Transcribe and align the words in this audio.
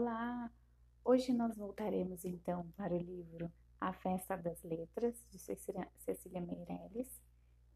olá! 0.00 0.50
Hoje 1.04 1.30
nós 1.30 1.58
voltaremos 1.58 2.24
então 2.24 2.66
para 2.74 2.94
o 2.94 2.98
livro 2.98 3.52
A 3.78 3.92
Festa 3.92 4.34
das 4.34 4.62
Letras, 4.62 5.22
de 5.28 5.38
Cecília 5.38 6.40
Meirelles 6.40 7.20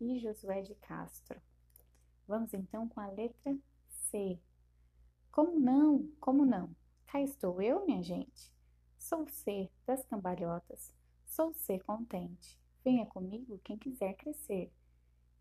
e 0.01 0.19
Josué 0.19 0.63
de 0.63 0.75
Castro. 0.77 1.39
Vamos 2.27 2.55
então 2.55 2.89
com 2.89 2.99
a 2.99 3.09
letra 3.09 3.55
C. 3.91 4.41
Como 5.31 5.61
não? 5.61 6.09
Como 6.19 6.47
não? 6.47 6.75
Cá 7.07 7.21
estou 7.21 7.61
eu, 7.61 7.85
minha 7.85 8.03
gente. 8.03 8.51
Sou 8.97 9.29
C 9.29 9.71
das 9.87 10.03
cambalhotas, 10.07 10.95
sou 11.27 11.53
C 11.53 11.79
contente. 11.81 12.59
Venha 12.83 13.05
comigo 13.05 13.61
quem 13.63 13.77
quiser 13.77 14.15
crescer. 14.15 14.73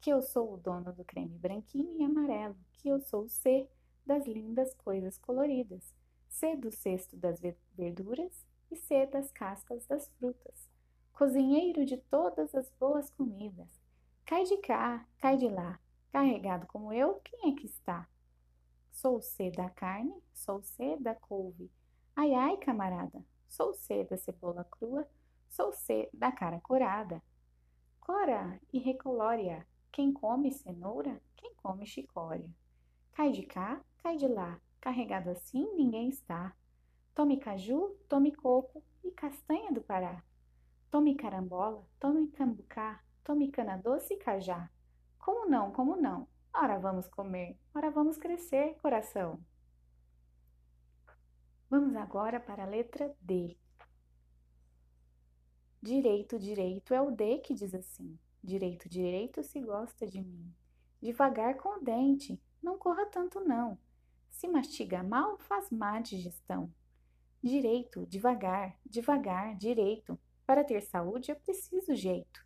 Que 0.02 0.10
eu 0.10 0.22
sou 0.22 0.54
o 0.54 0.58
dono 0.58 0.92
do 0.92 1.06
creme 1.06 1.38
branquinho 1.38 1.98
e 1.98 2.04
amarelo, 2.04 2.58
que 2.74 2.90
eu 2.90 3.00
sou 3.00 3.24
o 3.24 3.30
C 3.30 3.70
das 4.06 4.28
lindas 4.28 4.74
coisas 4.74 5.18
coloridas 5.18 6.03
C 6.34 6.56
do 6.56 6.72
cesto 6.72 7.16
das 7.16 7.40
verduras 7.76 8.44
e 8.72 8.76
C 8.76 9.06
das 9.06 9.32
cascas 9.32 9.86
das 9.86 10.08
frutas. 10.18 10.68
Cozinheiro 11.14 11.86
de 11.86 11.98
todas 11.98 12.56
as 12.56 12.70
boas 12.80 13.10
comidas. 13.12 13.70
Cai 14.26 14.44
de 14.44 14.58
cá, 14.58 15.08
cai 15.20 15.38
de 15.38 15.48
lá, 15.48 15.80
carregado 16.12 16.66
como 16.66 16.92
eu, 16.92 17.22
quem 17.24 17.52
é 17.52 17.56
que 17.56 17.68
está? 17.68 18.10
Sou 18.92 19.22
C 19.22 19.52
da 19.52 19.70
carne, 19.70 20.22
sou 20.34 20.64
C 20.64 20.98
da 20.98 21.14
couve. 21.14 21.72
Ai, 22.16 22.34
ai, 22.34 22.58
camarada, 22.58 23.24
sou 23.48 23.74
C 23.76 24.04
da 24.04 24.18
cebola 24.18 24.64
crua, 24.64 25.08
sou 25.48 25.72
C 25.72 26.10
da 26.12 26.32
cara 26.32 26.60
corada. 26.60 27.22
Cora 28.02 28.60
e 28.74 28.80
recolória, 28.80 29.68
quem 29.92 30.12
come 30.12 30.52
cenoura, 30.52 31.22
quem 31.36 31.54
come 31.56 31.86
chicória. 31.86 32.50
Cai 33.12 33.32
de 33.32 33.44
cá, 33.44 33.80
cai 34.02 34.18
de 34.18 34.28
lá, 34.28 34.60
Carregado 34.84 35.30
assim, 35.30 35.66
ninguém 35.76 36.10
está. 36.10 36.54
Tome 37.16 37.38
caju, 37.38 37.98
tome 38.10 38.36
coco 38.36 38.84
e 39.02 39.12
castanha 39.12 39.72
do 39.72 39.80
Pará. 39.80 40.22
Tome 40.92 41.16
carambola, 41.16 41.88
tome 41.98 42.28
cambucá, 42.28 43.02
tome 43.24 43.50
cana 43.50 43.78
doce 43.78 44.16
e 44.16 44.18
cajá. 44.18 44.70
Como 45.18 45.50
não, 45.50 45.72
como 45.72 45.96
não? 45.96 46.28
Ora 46.54 46.78
vamos 46.78 47.08
comer, 47.08 47.58
ora 47.74 47.90
vamos 47.90 48.18
crescer, 48.18 48.76
coração. 48.82 49.40
Vamos 51.70 51.96
agora 51.96 52.38
para 52.38 52.64
a 52.64 52.68
letra 52.68 53.16
D. 53.22 53.58
Direito, 55.82 56.38
direito 56.38 56.94
é 56.94 57.02
o 57.02 57.10
D 57.10 57.38
que 57.38 57.54
diz 57.54 57.74
assim. 57.74 58.20
Direito, 58.44 58.90
direito 58.90 59.44
se 59.44 59.62
gosta 59.62 60.06
de 60.06 60.22
mim. 60.22 60.54
Devagar 61.02 61.56
com 61.56 61.70
o 61.70 61.82
dente, 61.82 62.38
não 62.62 62.78
corra 62.78 63.06
tanto 63.06 63.40
não. 63.40 63.78
Se 64.34 64.48
mastiga 64.48 65.02
mal, 65.02 65.38
faz 65.38 65.70
má 65.70 66.02
digestão. 66.02 66.70
Direito, 67.42 68.06
devagar, 68.08 68.76
devagar, 68.86 69.56
direito. 69.56 70.20
Para 70.46 70.64
ter 70.64 70.82
saúde 70.82 71.32
é 71.32 71.36
preciso 71.36 71.96
jeito. 71.96 72.46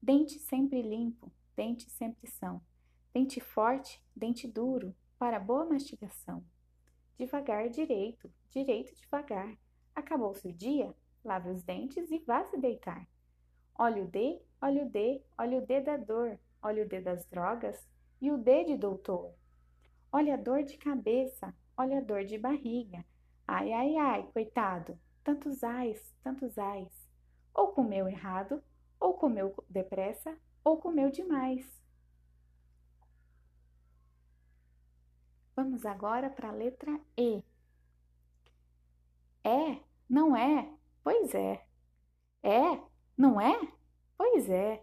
Dente 0.00 0.38
sempre 0.38 0.80
limpo, 0.82 1.32
dente 1.56 1.90
sempre 1.90 2.28
são. 2.28 2.62
Dente 3.12 3.40
forte, 3.40 4.00
dente 4.14 4.46
duro, 4.46 4.94
para 5.18 5.40
boa 5.40 5.64
mastigação. 5.64 6.44
Devagar, 7.16 7.68
direito, 7.68 8.30
direito, 8.50 8.94
devagar. 8.94 9.56
Acabou-se 9.94 10.46
o 10.46 10.52
dia, 10.52 10.94
lave 11.24 11.50
os 11.50 11.62
dentes 11.62 12.10
e 12.10 12.18
vá 12.18 12.44
se 12.44 12.58
deitar. 12.58 13.08
Olha 13.76 14.04
o 14.04 14.06
D, 14.06 14.40
olha 14.60 14.84
o 14.84 14.88
D, 14.88 15.22
olha 15.38 15.58
o 15.58 15.66
D 15.66 15.80
da 15.80 15.96
dor, 15.96 16.38
olha 16.62 16.84
o 16.84 16.88
D 16.88 17.00
das 17.00 17.26
drogas 17.26 17.88
e 18.20 18.30
o 18.30 18.38
D 18.38 18.64
de 18.64 18.76
doutor. 18.76 19.34
Olha 20.16 20.34
a 20.34 20.36
dor 20.36 20.62
de 20.62 20.78
cabeça, 20.78 21.52
olha 21.76 21.98
a 21.98 22.00
dor 22.00 22.24
de 22.24 22.38
barriga. 22.38 23.04
Ai, 23.48 23.72
ai, 23.72 23.96
ai, 23.96 24.22
coitado, 24.32 24.96
tantos 25.24 25.64
ais, 25.64 26.14
tantos 26.22 26.56
ais. 26.56 26.88
Ou 27.52 27.72
comeu 27.72 28.08
errado, 28.08 28.62
ou 29.00 29.14
comeu 29.14 29.52
depressa, 29.68 30.38
ou 30.62 30.76
comeu 30.76 31.10
demais. 31.10 31.66
Vamos 35.56 35.84
agora 35.84 36.30
para 36.30 36.50
a 36.50 36.52
letra 36.52 36.96
E. 37.18 37.42
É? 39.42 39.80
Não 40.08 40.36
é? 40.36 40.72
Pois 41.02 41.34
é. 41.34 41.66
É? 42.40 42.80
Não 43.18 43.40
é? 43.40 43.58
Pois 44.16 44.48
é. 44.48 44.80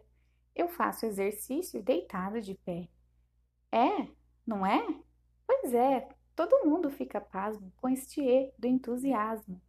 Eu 0.53 0.67
faço 0.67 1.05
exercício 1.05 1.81
deitado 1.81 2.41
de 2.41 2.53
pé. 2.65 2.89
É? 3.71 4.09
Não 4.45 4.65
é? 4.65 5.01
Pois 5.61 5.75
é, 5.75 6.09
todo 6.35 6.65
mundo 6.65 6.89
fica 6.89 7.21
pasmo 7.21 7.71
com 7.77 7.87
este 7.87 8.19
E 8.19 8.51
do 8.57 8.65
entusiasmo, 8.65 9.61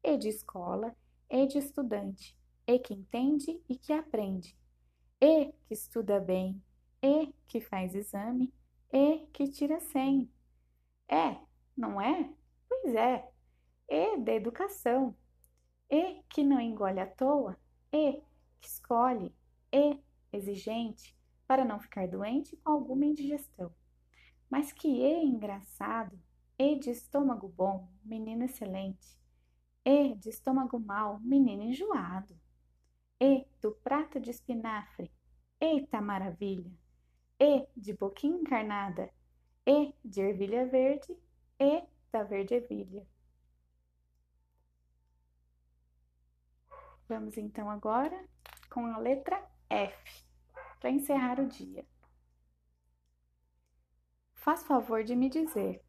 E 0.00 0.16
de 0.16 0.28
escola, 0.28 0.94
E 1.28 1.44
de 1.44 1.58
estudante, 1.58 2.38
E 2.68 2.78
que 2.78 2.94
entende 2.94 3.60
e 3.68 3.76
que 3.76 3.92
aprende, 3.92 4.56
E 5.20 5.52
que 5.66 5.74
estuda 5.74 6.20
bem, 6.20 6.62
E 7.02 7.34
que 7.48 7.60
faz 7.60 7.96
exame, 7.96 8.54
E 8.92 9.26
que 9.32 9.48
tira 9.48 9.80
cem. 9.80 10.30
É, 11.08 11.36
não 11.76 12.00
é? 12.00 12.32
Pois 12.68 12.94
é, 12.94 13.28
E 13.88 14.18
da 14.18 14.32
educação, 14.32 15.16
E 15.90 16.22
que 16.28 16.44
não 16.44 16.60
engole 16.60 17.00
à 17.00 17.06
toa, 17.08 17.58
E 17.92 18.22
que 18.60 18.68
escolhe, 18.68 19.34
E 19.72 19.98
exigente, 20.32 21.16
para 21.48 21.64
não 21.64 21.80
ficar 21.80 22.06
doente 22.06 22.56
com 22.58 22.70
alguma 22.70 23.04
indigestão. 23.04 23.74
Mas 24.50 24.72
que 24.72 25.04
é 25.04 25.24
engraçado! 25.24 26.18
E 26.58 26.78
de 26.78 26.90
estômago 26.90 27.48
bom, 27.48 27.88
menino 28.04 28.44
excelente. 28.44 29.18
E 29.84 30.14
de 30.16 30.28
estômago 30.28 30.78
mau, 30.78 31.18
menino 31.20 31.62
enjoado. 31.62 32.38
E 33.18 33.46
do 33.62 33.72
prato 33.72 34.20
de 34.20 34.30
espinafre, 34.30 35.10
eita 35.60 36.00
maravilha! 36.00 36.70
E 37.38 37.66
de 37.74 37.94
boquinha 37.94 38.36
encarnada, 38.36 39.10
e 39.66 39.94
de 40.04 40.20
ervilha 40.20 40.66
verde, 40.66 41.16
e 41.58 41.82
da 42.12 42.22
verde 42.22 42.54
ervilha. 42.54 43.06
Vamos 47.08 47.38
então 47.38 47.70
agora 47.70 48.22
com 48.68 48.84
a 48.86 48.98
letra 48.98 49.42
F, 49.68 50.24
para 50.78 50.90
encerrar 50.90 51.40
o 51.40 51.48
dia. 51.48 51.86
Faz 54.40 54.62
favor 54.62 55.04
de 55.04 55.14
me 55.14 55.28
dizer, 55.28 55.84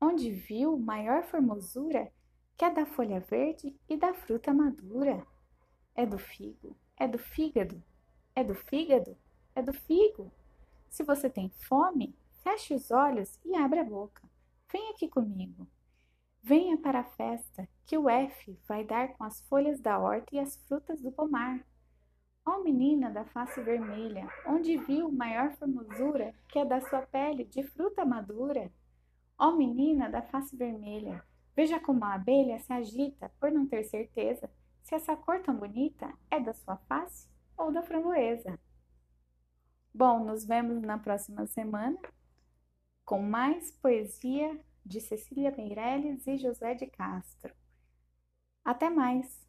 onde 0.00 0.30
viu 0.30 0.78
maior 0.78 1.24
formosura 1.24 2.12
que 2.56 2.64
a 2.64 2.70
da 2.70 2.86
folha 2.86 3.18
verde 3.18 3.74
e 3.88 3.96
da 3.96 4.14
fruta 4.14 4.54
madura? 4.54 5.26
É 5.96 6.06
do 6.06 6.16
figo, 6.16 6.76
é 6.96 7.08
do 7.08 7.18
fígado, 7.18 7.82
é 8.36 8.44
do 8.44 8.54
fígado, 8.54 9.18
é 9.52 9.60
do 9.60 9.72
figo. 9.72 10.30
Se 10.88 11.02
você 11.02 11.28
tem 11.28 11.50
fome, 11.50 12.16
feche 12.44 12.72
os 12.72 12.92
olhos 12.92 13.36
e 13.44 13.56
abra 13.56 13.80
a 13.80 13.84
boca. 13.84 14.22
Vem 14.70 14.90
aqui 14.90 15.08
comigo. 15.08 15.66
Venha 16.40 16.78
para 16.78 17.00
a 17.00 17.04
festa, 17.04 17.68
que 17.84 17.98
o 17.98 18.08
F 18.08 18.56
vai 18.68 18.84
dar 18.84 19.08
com 19.14 19.24
as 19.24 19.40
folhas 19.48 19.80
da 19.80 19.98
horta 19.98 20.36
e 20.36 20.38
as 20.38 20.54
frutas 20.68 21.02
do 21.02 21.10
pomar. 21.10 21.66
Ó 22.48 22.62
menina 22.62 23.10
da 23.10 23.26
face 23.26 23.60
vermelha, 23.60 24.26
onde 24.46 24.78
viu 24.78 25.12
maior 25.12 25.52
formosura 25.52 26.34
que 26.48 26.58
a 26.58 26.64
da 26.64 26.80
sua 26.80 27.02
pele 27.02 27.44
de 27.44 27.62
fruta 27.62 28.06
madura? 28.06 28.72
Ó 29.38 29.52
menina 29.52 30.08
da 30.08 30.22
face 30.22 30.56
vermelha, 30.56 31.22
veja 31.54 31.78
como 31.78 32.02
a 32.06 32.14
abelha 32.14 32.58
se 32.60 32.72
agita 32.72 33.30
por 33.38 33.52
não 33.52 33.66
ter 33.66 33.84
certeza 33.84 34.50
se 34.82 34.94
essa 34.94 35.14
cor 35.14 35.42
tão 35.42 35.56
bonita 35.56 36.10
é 36.30 36.40
da 36.40 36.54
sua 36.54 36.78
face 36.88 37.28
ou 37.54 37.70
da 37.70 37.82
framboesa. 37.82 38.58
Bom, 39.92 40.24
nos 40.24 40.46
vemos 40.46 40.80
na 40.80 40.96
próxima 40.96 41.46
semana 41.46 41.98
com 43.04 43.20
mais 43.20 43.72
poesia 43.72 44.58
de 44.86 45.02
Cecília 45.02 45.54
Meirelles 45.54 46.26
e 46.26 46.38
José 46.38 46.72
de 46.72 46.86
Castro. 46.86 47.54
Até 48.64 48.88
mais! 48.88 49.47